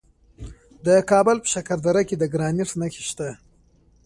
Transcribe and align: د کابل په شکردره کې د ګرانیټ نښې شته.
د 0.85 0.87
کابل 1.11 1.37
په 1.41 1.47
شکردره 1.53 2.01
کې 2.07 2.15
د 2.17 2.23
ګرانیټ 2.33 2.69
نښې 2.79 3.03
شته. 3.09 3.29